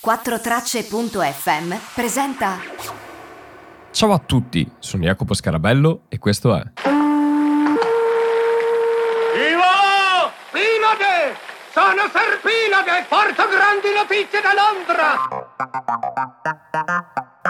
4Tracce.fm 0.00 1.74
presenta. 1.92 2.58
Ciao 3.90 4.12
a 4.12 4.18
tutti, 4.18 4.70
sono 4.78 5.02
Jacopo 5.02 5.34
Scarabello 5.34 6.02
e 6.08 6.18
questo 6.18 6.54
è. 6.54 6.62
Vivo! 9.34 10.30
Pinade! 10.52 11.36
Sono 11.72 12.08
Serpinade! 12.12 13.06
Porto 13.08 13.48
grandi 13.48 13.88
notizie 13.92 14.40
da 14.40 14.52
Londra! 14.54 15.18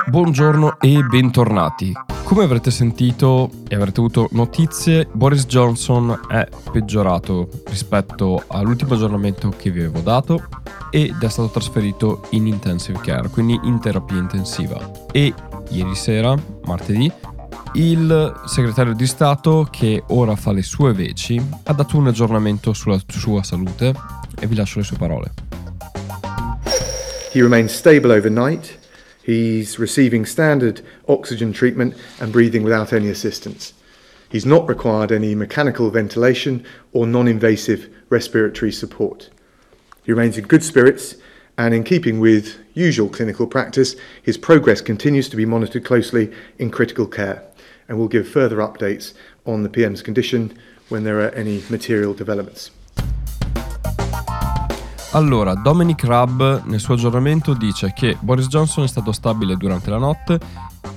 Buongiorno 0.07 0.81
e 0.81 1.03
bentornati. 1.03 1.93
Come 2.25 2.45
avrete 2.45 2.71
sentito 2.71 3.51
e 3.69 3.75
avrete 3.75 4.01
avuto 4.01 4.29
notizie, 4.33 5.07
Boris 5.13 5.45
Johnson 5.45 6.19
è 6.29 6.49
peggiorato 6.73 7.51
rispetto 7.67 8.43
all'ultimo 8.49 8.95
aggiornamento 8.95 9.51
che 9.51 9.71
vi 9.71 9.81
avevo 9.81 10.01
dato 10.01 10.49
ed 10.91 11.23
è 11.23 11.29
stato 11.29 11.51
trasferito 11.51 12.27
in 12.31 12.47
intensive 12.47 12.99
care, 13.01 13.29
quindi 13.29 13.59
in 13.63 13.81
terapia 13.81 14.17
intensiva. 14.17 14.91
E 15.13 15.33
ieri 15.71 15.95
sera, 15.95 16.35
martedì, 16.65 17.11
il 17.75 18.41
segretario 18.47 18.95
di 18.95 19.07
Stato, 19.07 19.69
che 19.71 20.03
ora 20.09 20.35
fa 20.37 20.53
le 20.53 20.63
sue 20.63 20.93
veci, 20.93 21.41
ha 21.65 21.73
dato 21.73 21.97
un 21.99 22.07
aggiornamento 22.07 22.73
sulla 22.73 22.99
sua 23.07 23.43
salute 23.43 23.95
e 24.41 24.47
vi 24.47 24.55
lascio 24.55 24.79
le 24.79 24.85
sue 24.85 24.97
parole. 24.97 25.33
He 27.33 27.43
remains 27.43 27.75
stable 27.75 28.11
overnight. 28.17 28.79
He's 29.23 29.79
receiving 29.79 30.25
standard 30.25 30.83
oxygen 31.05 31.53
treatment 31.53 31.95
and 32.21 32.33
breathing 32.33 32.65
without 32.65 32.93
any 32.93 33.11
assistance. 33.11 33.75
He's 34.31 34.47
not 34.47 34.67
required 34.67 35.13
any 35.13 35.35
mechanical 35.35 35.91
ventilation 35.91 36.65
or 36.93 37.07
non 37.07 37.29
invasive 37.29 37.89
respiratory 38.09 38.73
support. 38.73 39.31
He 40.09 40.13
remains 40.13 40.39
in 40.39 40.47
good 40.47 40.65
spirits, 40.65 41.17
and 41.59 41.75
in 41.75 41.85
keeping 41.85 42.19
with 42.19 42.57
usual 42.73 43.11
clinical 43.11 43.47
practice, 43.47 43.95
his 44.23 44.39
progress 44.39 44.81
continues 44.81 45.29
to 45.29 45.37
be 45.37 45.45
monitored 45.45 45.85
closely 45.85 46.31
in 46.59 46.71
critical 46.71 47.07
care, 47.07 47.43
and 47.89 47.99
we'll 47.99 48.09
give 48.09 48.27
further 48.27 48.57
updates 48.57 49.13
on 49.45 49.65
the 49.65 49.69
PM's 49.69 50.01
condition 50.01 50.57
when 50.89 51.05
there 51.05 51.21
are 51.21 51.29
any 51.35 51.63
material 51.69 52.15
developments. 52.15 52.71
Allora, 55.13 55.55
Dominic 55.57 56.05
Rabb 56.05 56.41
nel 56.65 56.81
suo 56.81 56.95
aggiornamento 56.95 57.53
dice 57.53 57.93
che 57.95 58.17
Boris 58.19 58.47
Johnson 58.47 58.85
è 58.85 58.89
stato 58.89 59.13
stabile 59.13 59.57
durante 59.57 59.91
la 59.91 59.99
notte, 59.99 60.41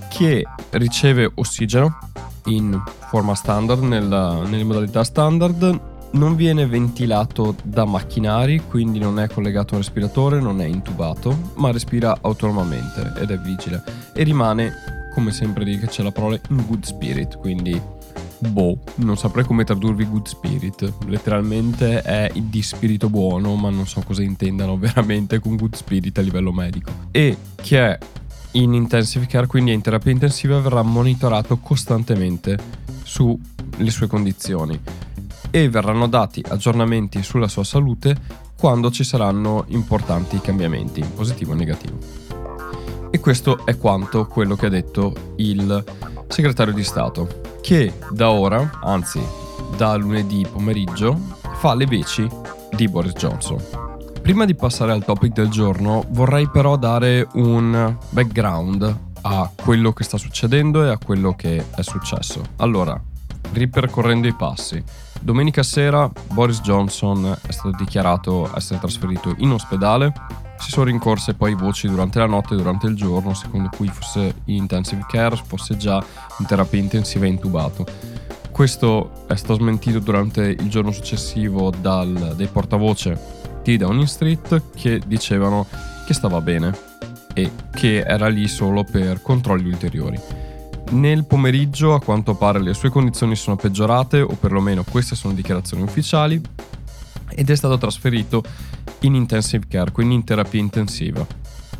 che 0.10 0.46
riceve 0.70 1.30
ossigeno 1.36 2.00
in 2.46 2.82
forma 3.10 3.36
standard, 3.36 3.82
nella, 3.82 4.42
nelle 4.44 4.64
modalità 4.64 5.04
standard, 5.04 5.91
non 6.12 6.36
viene 6.36 6.66
ventilato 6.66 7.56
da 7.64 7.86
macchinari, 7.86 8.64
quindi 8.68 9.00
non 9.00 9.20
è 9.20 9.28
collegato 9.30 9.74
a 9.74 9.78
un 9.78 9.84
respiratore, 9.84 10.40
non 10.40 10.62
è 10.62 10.66
intubato, 10.66 11.52
ma 11.56 11.72
respira 11.72 12.18
autonomamente 12.22 13.14
ed 13.18 13.32
è 13.32 13.40
vigile 13.40 13.84
e 14.14 14.24
rimane, 14.24 14.74
come 15.14 15.32
sempre 15.32 15.64
dice 15.64 15.88
c'è 15.88 16.04
la 16.04 16.12
parola, 16.12 16.40
in 16.50 16.66
good 16.66 16.84
spirit, 16.84 17.38
quindi 17.38 17.80
boh, 18.40 18.80
non 18.96 19.18
saprei 19.18 19.46
come 19.46 19.64
tradurvi 19.64 20.06
good 20.06 20.28
spirit. 20.28 20.92
Letteralmente 21.08 22.02
è 22.02 22.32
di 22.36 22.62
spirito 22.62 23.10
buono, 23.10 23.56
ma 23.56 23.70
non 23.70 23.88
so 23.88 24.02
cosa 24.02 24.24
intendano 24.24 24.78
veramente 24.80 25.40
con 25.40 25.56
good 25.56 25.76
spirit 25.76 26.18
a 26.18 26.22
livello 26.22 26.52
medico. 26.52 26.92
E 27.12 27.38
che 27.56 27.80
è 27.80 27.98
in 28.54 28.74
intensive 28.74 29.28
care, 29.28 29.48
quindi 29.48 29.72
è 29.72 29.74
in 29.74 29.82
terapia 29.82 30.12
intensiva, 30.12 30.60
verrà 30.60 30.82
monitorato 30.82 31.58
costantemente 31.58 32.58
sulle 33.04 33.90
sue 33.90 34.08
condizioni 34.08 34.80
e 35.52 35.70
verranno 35.70 36.08
dati 36.08 36.44
aggiornamenti 36.48 37.22
sulla 37.22 37.48
sua 37.48 37.64
salute 37.64 38.16
quando 38.58 38.90
ci 38.90 39.04
saranno 39.04 39.66
importanti 39.68 40.40
cambiamenti, 40.40 41.04
positivo 41.16 41.52
o 41.52 41.56
negativo. 41.56 41.98
E 43.12 43.20
questo 43.20 43.66
è 43.66 43.78
quanto 43.78 44.26
quello 44.26 44.56
che 44.56 44.68
ha 44.68 44.70
detto 44.70 45.14
il 45.36 45.84
segretario 46.28 46.74
di 46.74 46.84
Stato 46.84 47.42
che 47.62 47.94
da 48.10 48.32
ora, 48.32 48.80
anzi 48.84 49.22
da 49.76 49.96
lunedì 49.96 50.46
pomeriggio, 50.50 51.20
fa 51.56 51.76
le 51.76 51.86
veci 51.86 52.28
di 52.76 52.88
Boris 52.88 53.14
Johnson. 53.14 53.62
Prima 54.22 54.46
di 54.46 54.56
passare 54.56 54.92
al 54.92 55.04
topic 55.04 55.34
del 55.34 55.50
giorno 55.50 56.06
vorrei 56.10 56.48
però 56.48 56.78
dare 56.78 57.28
un 57.34 57.98
background 58.12 58.98
a 59.22 59.52
quello 59.56 59.92
che 59.94 60.04
sta 60.04 60.18
succedendo 60.18 60.84
e 60.84 60.90
a 60.90 60.98
quello 60.98 61.36
che 61.36 61.66
è 61.76 61.82
successo. 61.82 62.42
Allora, 62.58 63.00
ripercorrendo 63.54 64.28
i 64.28 64.34
passi. 64.34 64.84
Domenica 65.20 65.64
sera 65.64 66.10
Boris 66.32 66.62
Johnson 66.62 67.38
è 67.46 67.52
stato 67.52 67.76
dichiarato 67.78 68.50
essere 68.56 68.80
trasferito 68.80 69.36
in 69.38 69.52
ospedale 69.52 70.14
si 70.62 70.70
sono 70.70 70.86
rincorse 70.86 71.34
poi 71.34 71.56
voci 71.56 71.90
durante 71.90 72.20
la 72.20 72.28
notte 72.28 72.54
e 72.54 72.58
durante 72.58 72.86
il 72.86 72.96
giorno, 72.96 73.34
secondo 73.34 73.70
cui 73.76 73.88
fosse 73.88 74.36
in 74.46 74.58
intensive 74.58 75.06
care, 75.08 75.36
fosse 75.36 75.76
già 75.76 76.04
in 76.38 76.46
terapia 76.46 76.80
intensiva 76.80 77.26
e 77.26 77.30
intubato. 77.30 77.84
Questo 78.52 79.26
è 79.28 79.36
stato 79.36 79.56
smentito 79.56 79.98
durante 79.98 80.44
il 80.44 80.70
giorno 80.70 80.92
successivo 80.92 81.72
dal, 81.72 82.36
dai 82.38 82.48
portavoce 82.48 83.18
di 83.64 83.76
Downing 83.76 84.06
Street 84.06 84.62
che 84.76 85.02
dicevano 85.04 85.66
che 86.06 86.14
stava 86.14 86.42
bene 86.42 86.78
e 87.34 87.52
che 87.74 88.04
era 88.06 88.28
lì 88.28 88.48
solo 88.48 88.84
per 88.84 89.22
controlli 89.24 89.68
ulteriori. 89.68 90.20
Nel 90.92 91.26
pomeriggio, 91.26 91.94
a 91.94 92.02
quanto 92.02 92.36
pare, 92.36 92.62
le 92.62 92.74
sue 92.74 92.90
condizioni 92.90 93.36
sono 93.36 93.56
peggiorate, 93.56 94.20
o 94.20 94.36
perlomeno 94.36 94.84
queste 94.84 95.16
sono 95.16 95.34
dichiarazioni 95.34 95.84
ufficiali, 95.84 96.42
ed 97.30 97.50
è 97.50 97.56
stato 97.56 97.78
trasferito 97.78 98.44
in 99.00 99.16
intensive 99.16 99.68
care, 99.70 99.92
quindi 99.92 100.16
in 100.16 100.26
terapia 100.26 100.60
intensiva, 100.60 101.26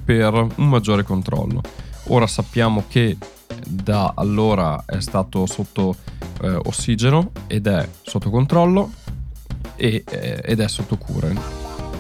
per 0.04 0.34
un 0.34 0.70
maggiore 0.70 1.04
controllo. 1.04 1.62
Ora 2.06 2.26
sappiamo 2.26 2.86
che 2.88 3.18
da 3.68 4.14
allora 4.16 4.84
è 4.86 5.02
stato 5.02 5.46
sotto 5.46 5.96
eh, 6.42 6.58
ossigeno 6.66 7.32
ed 7.48 7.68
è 7.68 7.88
sotto 8.02 8.30
controllo 8.30 8.92
e, 9.76 10.04
eh, 10.10 10.42
ed 10.44 10.60
è 10.62 10.68
sotto 10.70 10.98
cure. 10.98 11.36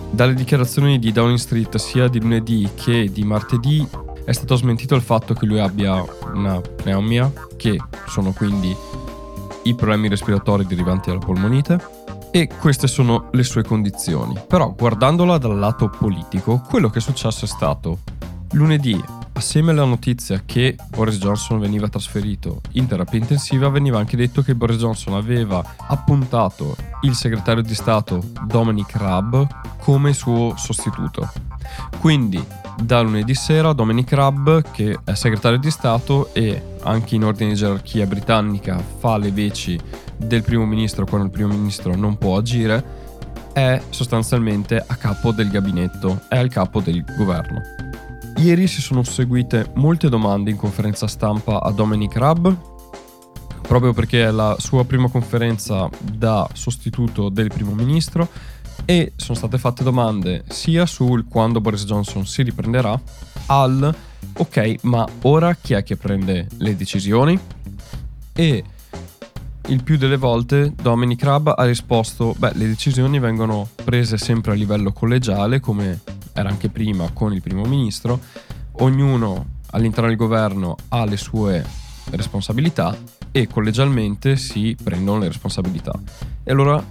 Dalle 0.09 0.33
dichiarazioni 0.33 0.97
di 0.97 1.11
Downing 1.11 1.37
Street 1.37 1.75
sia 1.77 2.07
di 2.07 2.21
lunedì 2.21 2.69
che 2.75 3.11
di 3.11 3.23
martedì 3.23 3.87
è 4.23 4.31
stato 4.31 4.55
smentito 4.55 4.95
il 4.95 5.01
fatto 5.01 5.33
che 5.33 5.45
lui 5.45 5.59
abbia 5.59 6.03
una 6.33 6.59
pneumia, 6.61 7.31
che 7.57 7.77
sono 8.07 8.31
quindi 8.31 8.75
i 9.63 9.75
problemi 9.75 10.09
respiratori 10.09 10.65
derivanti 10.65 11.09
dalla 11.09 11.23
polmonite 11.23 11.79
e 12.31 12.47
queste 12.47 12.87
sono 12.87 13.27
le 13.31 13.43
sue 13.43 13.63
condizioni. 13.63 14.35
Però 14.47 14.73
guardandola 14.73 15.37
dal 15.37 15.57
lato 15.57 15.89
politico, 15.89 16.61
quello 16.67 16.89
che 16.89 16.99
è 16.99 17.01
successo 17.01 17.45
è 17.45 17.47
stato 17.47 17.99
lunedì, 18.51 19.01
assieme 19.33 19.71
alla 19.71 19.85
notizia 19.85 20.41
che 20.45 20.75
Boris 20.89 21.17
Johnson 21.17 21.59
veniva 21.59 21.87
trasferito 21.87 22.61
in 22.73 22.87
terapia 22.87 23.19
intensiva, 23.19 23.69
veniva 23.69 23.99
anche 23.99 24.17
detto 24.17 24.41
che 24.41 24.55
Boris 24.55 24.77
Johnson 24.77 25.13
aveva 25.13 25.63
appuntato 25.87 26.75
il 27.01 27.15
segretario 27.15 27.63
di 27.63 27.73
Stato 27.73 28.23
Dominic 28.45 28.95
Raab 28.95 29.47
come 29.79 30.13
suo 30.13 30.55
sostituto. 30.57 31.31
Quindi 31.99 32.43
da 32.81 33.01
lunedì 33.01 33.33
sera 33.35 33.73
Dominic 33.73 34.11
Raab, 34.11 34.71
che 34.71 34.99
è 35.03 35.13
segretario 35.13 35.59
di 35.59 35.71
Stato 35.71 36.33
e 36.33 36.77
anche 36.83 37.15
in 37.15 37.23
ordine 37.23 37.51
di 37.51 37.55
gerarchia 37.55 38.05
britannica 38.05 38.81
fa 38.99 39.17
le 39.17 39.31
veci 39.31 39.79
del 40.17 40.43
primo 40.43 40.65
ministro 40.65 41.05
quando 41.05 41.27
il 41.27 41.31
primo 41.31 41.49
ministro 41.49 41.95
non 41.95 42.17
può 42.17 42.37
agire, 42.37 42.99
è 43.53 43.81
sostanzialmente 43.89 44.83
a 44.85 44.95
capo 44.95 45.31
del 45.31 45.49
gabinetto, 45.49 46.21
è 46.27 46.37
al 46.37 46.49
capo 46.49 46.79
del 46.79 47.03
governo. 47.17 47.90
Ieri 48.41 48.65
si 48.65 48.81
sono 48.81 49.03
seguite 49.03 49.69
molte 49.75 50.09
domande 50.09 50.49
in 50.49 50.57
conferenza 50.57 51.05
stampa 51.05 51.61
a 51.61 51.69
Dominic 51.69 52.15
Raab, 52.15 52.57
proprio 53.61 53.93
perché 53.93 54.23
è 54.25 54.31
la 54.31 54.55
sua 54.57 54.83
prima 54.83 55.09
conferenza 55.09 55.87
da 55.99 56.49
sostituto 56.51 57.29
del 57.29 57.49
primo 57.49 57.73
ministro 57.73 58.27
e 58.83 59.13
sono 59.15 59.37
state 59.37 59.59
fatte 59.59 59.83
domande 59.83 60.43
sia 60.49 60.87
sul 60.87 61.27
quando 61.27 61.61
Boris 61.61 61.85
Johnson 61.85 62.25
si 62.25 62.41
riprenderà 62.41 62.99
al 63.45 63.95
ok, 64.33 64.75
ma 64.81 65.07
ora 65.21 65.53
chi 65.53 65.73
è 65.73 65.83
che 65.83 65.95
prende 65.95 66.47
le 66.57 66.75
decisioni? 66.75 67.39
E 68.33 68.63
il 69.67 69.83
più 69.83 69.99
delle 69.99 70.17
volte 70.17 70.73
Dominic 70.81 71.21
Raab 71.21 71.53
ha 71.55 71.65
risposto, 71.65 72.33
beh, 72.35 72.53
le 72.55 72.65
decisioni 72.65 73.19
vengono 73.19 73.69
prese 73.83 74.17
sempre 74.17 74.53
a 74.53 74.55
livello 74.55 74.91
collegiale, 74.91 75.59
come 75.59 76.01
era 76.33 76.49
anche 76.49 76.69
prima 76.69 77.09
con 77.13 77.33
il 77.33 77.41
primo 77.41 77.63
ministro, 77.65 78.19
ognuno 78.73 79.59
all'interno 79.71 80.07
del 80.07 80.17
governo 80.17 80.75
ha 80.89 81.05
le 81.05 81.17
sue 81.17 81.63
responsabilità 82.11 82.95
e 83.31 83.47
collegialmente 83.47 84.35
si 84.35 84.75
prendono 84.81 85.19
le 85.19 85.27
responsabilità. 85.27 85.93
E 86.43 86.51
allora 86.51 86.83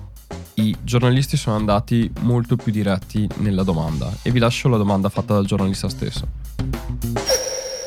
i 0.54 0.76
giornalisti 0.82 1.36
sono 1.36 1.56
andati 1.56 2.10
molto 2.20 2.56
più 2.56 2.72
diretti 2.72 3.28
nella 3.36 3.62
domanda 3.62 4.10
e 4.22 4.30
vi 4.30 4.38
lascio 4.38 4.68
la 4.68 4.76
domanda 4.76 5.08
fatta 5.08 5.34
dal 5.34 5.46
giornalista 5.46 5.88
stesso. 5.88 6.26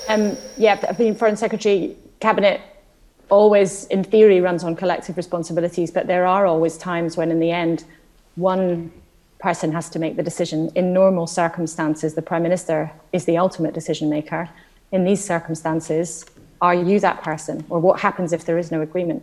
Um, 0.08 0.36
yeah, 0.58 0.78
the 0.78 1.14
Foreign 1.16 1.36
Secretary 1.36 1.96
Cabinet 2.20 2.60
always, 3.30 3.88
in 3.90 4.04
theory, 4.04 4.40
runs 4.40 4.64
on 4.64 4.76
collective 4.76 5.16
responsibilities, 5.18 5.92
but 5.92 6.06
there 6.06 6.26
are 6.26 6.46
always 6.46 6.78
times 6.78 7.18
when, 7.18 7.32
in 7.32 7.40
the 7.40 7.52
end, 7.52 7.84
one 8.36 8.92
person 9.44 9.74
has 9.74 9.90
to 9.90 10.00
make 10.00 10.16
the 10.16 10.24
decision. 10.24 10.70
In 10.74 10.94
normal 10.94 11.28
circumstances, 11.28 12.14
the 12.14 12.22
Prime 12.22 12.42
Minister 12.42 12.90
is 13.12 13.26
the 13.26 13.38
ultimate 13.38 13.74
decision 13.74 14.10
maker. 14.10 14.50
In 14.92 15.04
these 15.04 15.22
circumstances, 15.22 16.26
are 16.60 16.74
you 16.74 17.00
that 17.02 17.22
person? 17.22 17.66
Or 17.68 17.82
what 17.82 18.00
happens 18.00 18.32
if 18.32 18.46
there 18.46 18.58
is 18.58 18.72
no 18.72 18.82
agreement? 18.82 19.22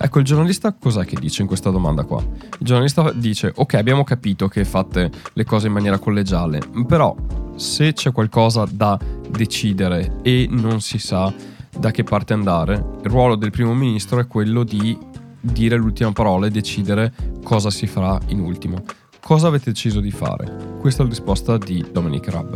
Ecco, 0.00 0.20
il 0.20 0.24
giornalista 0.24 0.72
cos'è 0.78 1.04
che 1.04 1.16
dice 1.18 1.42
in 1.42 1.48
questa 1.48 1.70
domanda 1.70 2.04
qua? 2.04 2.22
Il 2.22 2.66
giornalista 2.66 3.10
dice, 3.12 3.52
ok, 3.52 3.74
abbiamo 3.74 4.04
capito 4.04 4.46
che 4.46 4.64
fate 4.64 5.10
le 5.32 5.44
cose 5.44 5.66
in 5.66 5.72
maniera 5.72 5.98
collegiale, 5.98 6.60
però 6.86 7.16
se 7.56 7.94
c'è 7.94 8.12
qualcosa 8.12 8.64
da 8.70 8.96
decidere 9.28 10.18
e 10.22 10.46
non 10.48 10.80
si 10.80 10.98
sa 10.98 11.32
da 11.76 11.90
che 11.90 12.04
parte 12.04 12.32
andare, 12.32 12.74
il 13.02 13.10
ruolo 13.10 13.34
del 13.34 13.50
primo 13.50 13.74
ministro 13.74 14.20
è 14.20 14.26
quello 14.26 14.62
di 14.62 14.96
dire 15.40 15.76
l'ultima 15.76 16.12
parola 16.12 16.46
e 16.46 16.50
decidere 16.50 17.12
cosa 17.42 17.70
si 17.70 17.86
farà 17.86 18.18
in 18.28 18.40
ultimo. 18.40 18.84
Cosa 19.20 19.48
avete 19.48 19.72
deciso 19.72 20.00
di 20.00 20.10
fare? 20.10 20.78
Questa 20.80 21.02
è 21.02 21.04
la 21.04 21.10
risposta 21.10 21.58
di 21.58 21.84
Dominic 21.92 22.28
Rabb. 22.28 22.54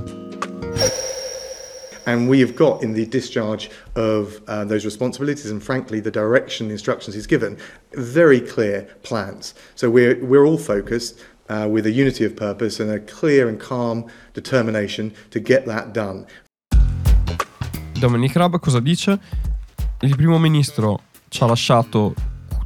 And 2.04 2.28
we 2.28 2.40
have 2.40 2.54
got 2.54 2.82
in 2.82 2.94
the 2.94 3.06
discharge 3.06 3.70
of 3.94 4.40
uh, 4.48 4.64
those 4.64 4.84
responsibilities 4.84 5.50
and, 5.50 5.62
frankly, 5.62 6.00
the 6.00 6.10
direction, 6.10 6.66
the 6.66 6.72
instructions 6.72 7.14
he's 7.14 7.28
given, 7.28 7.56
very 7.94 8.40
clear 8.40 8.88
plans. 9.02 9.54
So 9.76 9.88
we're, 9.88 10.18
we're 10.20 10.44
all 10.44 10.58
focused 10.58 11.20
uh, 11.48 11.68
with 11.70 11.86
a 11.86 11.92
unity 11.92 12.24
of 12.24 12.34
purpose 12.34 12.80
and 12.80 12.90
a 12.90 12.98
clear 12.98 13.48
and 13.48 13.60
calm 13.60 14.06
determination 14.34 15.12
to 15.30 15.38
get 15.38 15.64
that 15.66 15.92
done. 15.92 16.26
Dominic 18.00 18.34
Raab 18.34 18.58
cosa 18.58 18.80
dice? 18.80 19.20
Il 20.00 20.16
primo 20.16 20.38
ministro 20.38 21.02
ci 21.28 21.42
ha 21.44 21.46
lasciato 21.46 22.14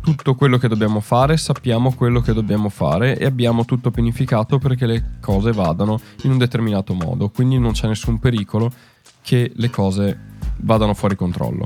tutto 0.06 0.36
quello 0.36 0.56
che 0.56 0.68
dobbiamo 0.68 1.00
fare, 1.00 1.36
sappiamo 1.36 1.92
quello 1.92 2.20
che 2.20 2.32
dobbiamo 2.32 2.68
fare 2.68 3.18
e 3.18 3.24
abbiamo 3.24 3.64
tutto 3.64 3.90
pianificato 3.90 4.58
perché 4.58 4.86
le 4.86 5.16
cose 5.20 5.50
vadano 5.50 5.98
in 6.22 6.30
un 6.30 6.38
determinato 6.38 6.94
modo, 6.94 7.28
quindi 7.28 7.58
non 7.58 7.72
c'è 7.72 7.88
nessun 7.88 8.20
pericolo 8.20 8.70
che 9.20 9.50
le 9.52 9.68
cose 9.68 10.16
vadano 10.58 10.94
fuori 10.94 11.16
controllo. 11.16 11.64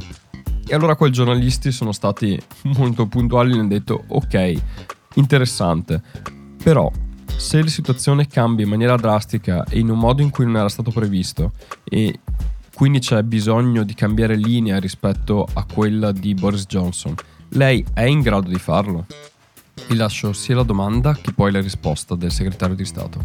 E 0.66 0.74
allora 0.74 0.96
quei 0.96 1.12
giornalisti 1.12 1.70
sono 1.70 1.92
stati 1.92 2.40
molto 2.78 3.04
puntuali 3.04 3.52
e 3.52 3.58
hanno 3.58 3.68
detto 3.68 4.04
ok, 4.06 4.54
interessante, 5.16 6.00
però 6.62 6.90
se 7.36 7.60
la 7.60 7.68
situazione 7.68 8.26
cambia 8.26 8.64
in 8.64 8.70
maniera 8.70 8.96
drastica 8.96 9.64
e 9.64 9.80
in 9.80 9.90
un 9.90 9.98
modo 9.98 10.22
in 10.22 10.30
cui 10.30 10.46
non 10.46 10.56
era 10.56 10.70
stato 10.70 10.90
previsto 10.90 11.52
e 11.84 12.20
quindi 12.74 13.00
c'è 13.00 13.22
bisogno 13.22 13.82
di 13.82 13.92
cambiare 13.92 14.34
linea 14.34 14.80
rispetto 14.80 15.46
a 15.52 15.66
quella 15.70 16.10
di 16.10 16.32
Boris 16.32 16.64
Johnson, 16.64 17.14
lei 17.50 17.84
è 17.92 18.02
in 18.02 18.20
grado 18.20 18.48
di 18.48 18.58
farlo? 18.58 19.06
Vi 19.88 19.96
lascio 19.96 20.32
sia 20.32 20.56
la 20.56 20.62
domanda 20.62 21.14
che 21.14 21.32
poi 21.32 21.50
la 21.50 21.60
risposta 21.60 22.14
del 22.14 22.30
segretario 22.30 22.74
di 22.74 22.84
Stato. 22.84 23.24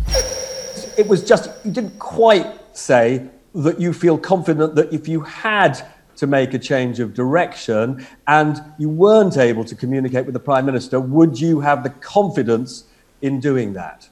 It 0.98 1.08
was 1.08 1.24
just, 1.24 1.52
you 1.64 1.72
didn't 1.72 1.98
quite 1.98 2.48
say 2.72 3.30
that 3.54 3.80
you 3.80 3.94
feel 3.94 4.18
confident 4.18 4.76
that 4.76 4.92
if 4.92 5.08
you 5.08 5.24
had 5.24 5.84
to 6.18 6.28
make 6.28 6.56
a 6.56 6.60
change 6.60 7.02
of 7.02 7.12
direction 7.14 8.06
and 8.26 8.64
you 8.78 8.90
weren't 8.90 9.38
able 9.38 9.64
to 9.66 9.76
communicate 9.76 10.26
with 10.26 10.34
the 10.34 10.40
Prime 10.40 10.66
Minister, 10.66 11.00
would 11.00 11.40
you 11.40 11.60
have 11.60 11.84
the 11.84 11.92
confidence 12.02 12.86
in 13.22 13.40
doing 13.40 13.74
that? 13.74 14.08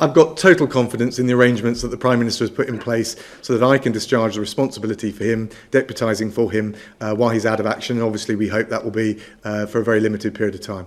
I've 0.00 0.14
got 0.14 0.36
total 0.36 0.68
confidence 0.68 1.18
in 1.18 1.26
the 1.26 1.32
arrangements 1.32 1.82
that 1.82 1.88
the 1.88 1.96
Prime 1.96 2.20
Minister 2.20 2.44
has 2.44 2.52
put 2.52 2.68
in 2.68 2.78
place 2.78 3.16
so 3.42 3.58
that 3.58 3.66
I 3.66 3.78
can 3.78 3.90
discharge 3.90 4.34
the 4.34 4.40
responsibility 4.40 5.10
for 5.10 5.24
him, 5.24 5.48
deputising 5.72 6.30
for 6.30 6.52
him 6.52 6.76
uh, 7.00 7.14
while 7.14 7.30
he's 7.30 7.44
out 7.44 7.58
of 7.58 7.66
action. 7.66 7.96
And 7.96 8.04
obviously, 8.04 8.36
we 8.36 8.46
hope 8.46 8.68
that 8.68 8.84
will 8.84 8.92
be 8.92 9.20
uh, 9.42 9.66
for 9.66 9.80
a 9.80 9.84
very 9.84 9.98
limited 9.98 10.34
period 10.34 10.54
of 10.54 10.60
time. 10.60 10.86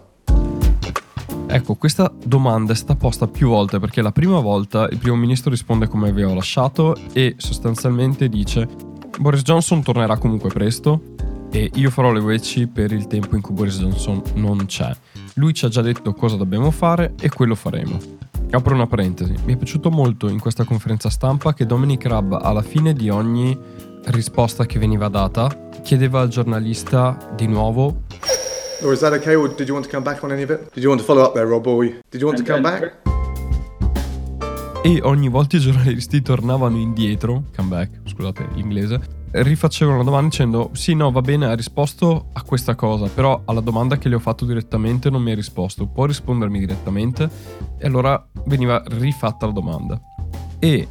Ecco, 1.48 1.76
questa 1.76 2.10
domanda 2.24 2.72
è 2.72 2.76
stata 2.76 2.96
posta 2.96 3.28
più 3.28 3.50
volte 3.50 3.80
perché 3.80 4.02
la 4.02 4.14
prima 4.14 4.40
volta 4.40 4.88
il 4.90 4.98
primo 4.98 5.18
ministro 5.18 5.50
risponde 5.50 5.90
come 5.90 6.08
avevo 6.08 6.34
lasciato 6.34 6.96
e 7.12 7.36
sostanzialmente 7.36 8.30
dice 8.30 8.66
Boris 9.20 9.42
Johnson 9.42 9.84
tornerà 9.84 10.16
comunque 10.16 10.50
presto 10.50 11.16
e 11.52 11.70
io 11.74 11.90
farò 11.90 12.14
le 12.14 12.22
veci 12.22 12.68
per 12.68 12.94
il 12.94 13.08
tempo 13.08 13.36
in 13.36 13.42
cui 13.42 13.54
Boris 13.54 13.78
Johnson 13.78 14.22
non 14.36 14.66
c'è. 14.66 14.96
Lui 15.34 15.54
ci 15.54 15.66
ha 15.66 15.68
già 15.68 15.82
detto 15.82 16.14
cosa 16.14 16.38
dobbiamo 16.38 16.72
fare 16.72 17.16
e 17.20 17.28
quello 17.28 17.56
faremo. 17.56 18.30
Apro 18.54 18.74
una 18.74 18.86
parentesi, 18.86 19.34
mi 19.46 19.54
è 19.54 19.56
piaciuto 19.56 19.90
molto 19.90 20.28
in 20.28 20.38
questa 20.38 20.66
conferenza 20.66 21.10
stampa 21.10 21.54
che 21.54 21.66
Dominic 21.66 22.06
Rabb 22.06 22.34
alla 22.34 22.62
fine 22.62 22.92
di 22.94 23.10
ogni 23.10 23.58
risposta 24.08 24.66
che 24.66 24.78
veniva 24.78 25.08
data 25.08 25.70
chiedeva 25.82 26.20
al 26.20 26.28
giornalista 26.28 27.18
di 27.34 27.48
nuovo 27.48 28.04
Or 28.82 28.92
is 28.92 29.00
that 29.00 29.14
okay? 29.14 29.36
Or 29.36 29.48
did 29.48 29.68
you 29.68 29.74
want 29.74 29.86
to 29.86 29.92
come 29.92 30.04
back 30.04 30.22
on 30.24 30.32
any 30.32 30.42
of 30.44 30.50
it? 30.50 30.70
Did 30.74 30.84
you 30.84 30.90
want 30.90 31.00
to 31.00 31.06
follow 31.06 31.24
up 31.24 31.34
there, 31.34 31.46
Rob? 31.46 31.66
Or 31.66 31.86
did 31.86 32.20
you 32.20 32.28
want 32.28 32.44
to 32.44 32.44
come 32.44 32.62
back? 32.62 32.98
E 34.84 35.00
ogni 35.04 35.30
volta 35.30 35.56
i 35.56 35.60
giornalisti 35.60 36.22
tornavano 36.22 36.78
indietro, 36.78 37.44
come 37.56 37.70
back, 37.70 38.02
scusate 38.04 38.48
l'inglese, 38.56 39.00
rifacevano 39.32 39.98
la 39.98 40.04
domanda 40.04 40.30
dicendo 40.30 40.70
sì, 40.74 40.94
no, 40.94 41.12
va 41.12 41.22
bene, 41.22 41.46
ha 41.46 41.56
risposto 41.56 42.28
a 42.34 42.44
questa 42.44 42.76
cosa, 42.76 43.08
però 43.08 43.42
alla 43.46 43.62
domanda 43.62 43.98
che 43.98 44.10
le 44.10 44.16
ho 44.16 44.20
fatto 44.20 44.46
direttamente 44.46 45.10
non 45.10 45.22
mi 45.22 45.32
ha 45.32 45.36
risposto, 45.36 45.88
può 45.88 46.06
rispondermi 46.06 46.60
direttamente? 46.60 47.30
E 47.78 47.86
allora 47.86 48.24
veniva 48.46 48.82
rifatta 48.88 49.46
la 49.46 49.52
domanda. 49.52 50.00
E 50.60 50.88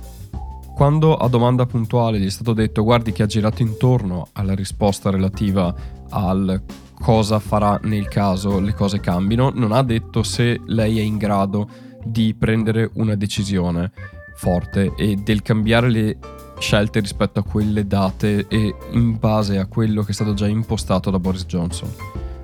quando 0.75 1.16
a 1.16 1.28
domanda 1.28 1.66
puntuale 1.66 2.19
gli 2.19 2.26
è 2.26 2.31
stato 2.31 2.54
detto 2.54 2.82
guardi 2.82 3.12
che 3.12 3.22
ha 3.22 3.26
girato 3.26 3.60
intorno 3.62 4.28
alla 4.32 4.54
risposta 4.54 5.10
relativa 5.10 5.75
al 6.10 6.62
cosa 7.00 7.38
farà 7.38 7.78
nel 7.84 8.08
caso 8.08 8.60
le 8.60 8.75
cose 8.75 9.00
cambino, 9.00 9.50
non 9.54 9.72
ha 9.72 9.82
detto 9.82 10.22
se 10.22 10.60
lei 10.66 10.98
è 10.98 11.02
in 11.02 11.16
grado 11.16 11.69
di 12.04 12.34
prendere 12.34 12.90
una 12.94 13.14
decisione 13.14 13.90
forte 14.36 14.94
e 14.96 15.16
del 15.16 15.43
cambiare 15.43 15.90
le 15.90 16.19
scelte 16.60 17.00
rispetto 17.00 17.40
a 17.40 17.42
quelle 17.42 17.86
date 17.86 18.46
e 18.48 18.74
in 18.92 19.18
base 19.18 19.58
a 19.58 19.66
quello 19.66 20.02
che 20.02 20.10
è 20.10 20.14
stato 20.14 20.34
già 20.34 20.46
impostato 20.46 21.10
da 21.10 21.18
Boris 21.18 21.46
Johnson. 21.46 21.90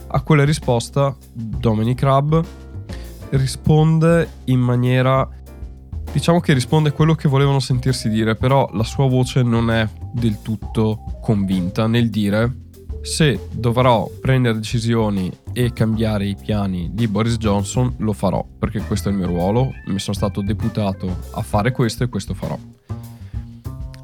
A 0.08 0.20
quella 0.22 0.44
risposta 0.44 1.14
Dominic 1.32 2.02
Rabb 2.02 2.34
risponde 3.30 4.28
in 4.44 4.60
maniera 4.60 5.28
diciamo 6.12 6.40
che 6.40 6.54
risponde 6.54 6.92
quello 6.92 7.14
che 7.14 7.28
volevano 7.28 7.60
sentirsi 7.60 8.08
dire, 8.08 8.36
però 8.36 8.68
la 8.72 8.84
sua 8.84 9.06
voce 9.06 9.42
non 9.42 9.70
è 9.70 9.86
del 10.12 10.40
tutto 10.40 11.18
convinta 11.20 11.86
nel 11.86 12.08
dire 12.08 12.64
se 13.02 13.48
dovrò 13.52 14.10
prendere 14.20 14.56
decisioni 14.56 15.30
e 15.52 15.72
cambiare 15.72 16.26
i 16.26 16.34
piani 16.34 16.90
di 16.92 17.06
Boris 17.06 17.36
Johnson, 17.36 17.94
lo 17.98 18.12
farò, 18.12 18.44
perché 18.58 18.80
questo 18.80 19.08
è 19.08 19.12
il 19.12 19.18
mio 19.18 19.28
ruolo, 19.28 19.72
mi 19.86 20.00
sono 20.00 20.16
stato 20.16 20.40
deputato 20.40 21.18
a 21.34 21.42
fare 21.42 21.70
questo 21.70 22.02
e 22.02 22.08
questo 22.08 22.34
farò. 22.34 22.58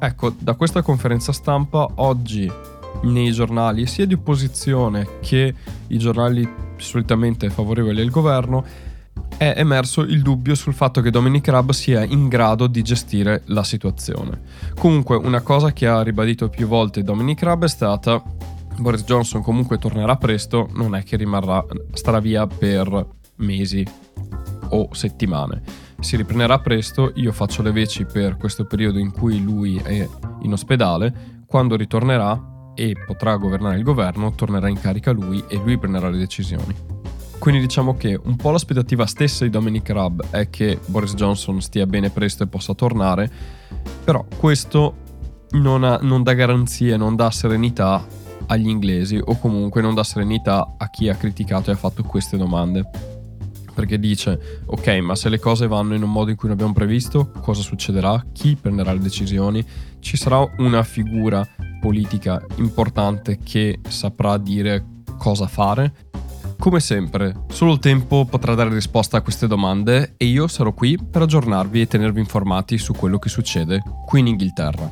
Ecco, 0.03 0.35
da 0.37 0.55
questa 0.55 0.81
conferenza 0.81 1.31
stampa 1.31 1.87
oggi 1.95 2.51
nei 3.03 3.31
giornali, 3.31 3.85
sia 3.85 4.05
di 4.05 4.15
opposizione 4.15 5.19
che 5.21 5.55
i 5.87 5.97
giornali 5.97 6.45
solitamente 6.75 7.49
favorevoli 7.49 8.01
al 8.01 8.09
governo, 8.09 8.65
è 9.37 9.53
emerso 9.55 10.01
il 10.01 10.21
dubbio 10.21 10.55
sul 10.55 10.73
fatto 10.73 10.99
che 10.99 11.09
Dominic 11.09 11.47
Raab 11.47 11.71
sia 11.71 12.03
in 12.03 12.27
grado 12.27 12.67
di 12.67 12.81
gestire 12.81 13.43
la 13.45 13.63
situazione. 13.63 14.41
Comunque, 14.77 15.15
una 15.15 15.39
cosa 15.39 15.71
che 15.71 15.87
ha 15.87 16.03
ribadito 16.03 16.49
più 16.49 16.67
volte 16.67 17.01
Dominic 17.01 17.41
Raab 17.41 17.63
è 17.63 17.69
stata 17.69 18.21
Boris 18.75 19.05
Johnson 19.05 19.41
comunque 19.41 19.77
tornerà 19.77 20.17
presto, 20.17 20.67
non 20.73 20.95
è 20.95 21.03
che 21.03 21.15
rimarrà, 21.15 21.63
starà 21.93 22.19
via 22.19 22.45
per 22.45 23.07
mesi 23.37 23.87
o 24.67 24.89
settimane. 24.91 25.82
Si 26.03 26.17
riprenderà 26.17 26.59
presto, 26.59 27.13
io 27.15 27.31
faccio 27.31 27.61
le 27.61 27.71
veci 27.71 28.03
per 28.03 28.35
questo 28.35 28.65
periodo 28.65 28.99
in 28.99 29.11
cui 29.11 29.41
lui 29.41 29.77
è 29.77 30.07
in 30.41 30.51
ospedale, 30.51 31.41
quando 31.47 31.77
ritornerà 31.77 32.71
e 32.75 32.93
potrà 33.05 33.37
governare 33.37 33.77
il 33.77 33.83
governo, 33.83 34.33
tornerà 34.35 34.67
in 34.67 34.79
carica 34.79 35.11
lui 35.11 35.41
e 35.47 35.55
lui 35.55 35.77
prenderà 35.77 36.09
le 36.09 36.17
decisioni. 36.17 36.75
Quindi 37.39 37.61
diciamo 37.61 37.95
che 37.95 38.19
un 38.21 38.35
po' 38.35 38.51
l'aspettativa 38.51 39.05
stessa 39.05 39.45
di 39.45 39.49
Dominic 39.49 39.89
Raab 39.89 40.25
è 40.29 40.49
che 40.49 40.77
Boris 40.87 41.13
Johnson 41.15 41.61
stia 41.61 41.87
bene 41.87 42.09
presto 42.09 42.43
e 42.43 42.47
possa 42.47 42.73
tornare, 42.73 43.31
però 44.03 44.25
questo 44.37 44.95
non, 45.51 45.85
ha, 45.85 45.99
non 46.01 46.21
dà 46.21 46.33
garanzie, 46.33 46.97
non 46.97 47.15
dà 47.15 47.31
serenità 47.31 48.05
agli 48.47 48.67
inglesi 48.67 49.21
o 49.23 49.39
comunque 49.39 49.81
non 49.81 49.93
dà 49.93 50.03
serenità 50.03 50.75
a 50.77 50.89
chi 50.89 51.07
ha 51.07 51.15
criticato 51.15 51.69
e 51.69 51.73
ha 51.73 51.77
fatto 51.77 52.03
queste 52.03 52.35
domande. 52.35 53.12
Perché 53.73 53.99
dice, 53.99 54.61
ok, 54.65 54.87
ma 54.99 55.15
se 55.15 55.29
le 55.29 55.39
cose 55.39 55.67
vanno 55.67 55.95
in 55.95 56.03
un 56.03 56.11
modo 56.11 56.29
in 56.29 56.35
cui 56.35 56.47
non 56.47 56.57
abbiamo 56.57 56.73
previsto, 56.73 57.31
cosa 57.41 57.61
succederà? 57.61 58.23
Chi 58.31 58.55
prenderà 58.55 58.93
le 58.93 58.99
decisioni? 58.99 59.65
Ci 59.99 60.17
sarà 60.17 60.45
una 60.57 60.83
figura 60.83 61.47
politica 61.81 62.43
importante 62.57 63.39
che 63.43 63.79
saprà 63.87 64.37
dire 64.37 64.85
cosa 65.17 65.47
fare? 65.47 66.11
Come 66.63 66.79
sempre, 66.79 67.43
solo 67.49 67.73
il 67.73 67.79
tempo 67.79 68.23
potrà 68.23 68.55
dare 68.55 68.69
risposta 68.69 69.17
a 69.17 69.21
queste 69.21 69.47
domande 69.47 70.13
e 70.15 70.25
io 70.25 70.47
sarò 70.47 70.71
qui 70.71 70.97
per 70.97 71.23
aggiornarvi 71.23 71.81
e 71.81 71.87
tenervi 71.87 72.21
informati 72.21 72.77
su 72.77 72.93
quello 72.93 73.19
che 73.19 73.27
succede 73.27 73.81
qui 74.05 74.21
in 74.21 74.27
Inghilterra. 74.27 74.89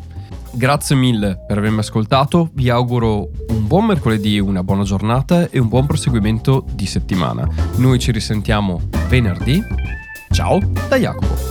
Grazie 0.53 0.97
mille 0.97 1.41
per 1.47 1.59
avermi 1.59 1.79
ascoltato, 1.79 2.49
vi 2.55 2.69
auguro 2.69 3.29
buon 3.71 3.85
mercoledì, 3.85 4.37
una 4.37 4.65
buona 4.65 4.83
giornata 4.83 5.49
e 5.49 5.57
un 5.57 5.69
buon 5.69 5.85
proseguimento 5.85 6.65
di 6.73 6.85
settimana. 6.85 7.47
Noi 7.77 7.99
ci 7.99 8.11
risentiamo 8.11 8.81
venerdì. 9.07 9.63
Ciao! 10.29 10.59
Da 10.89 10.97
Jacopo. 10.97 11.50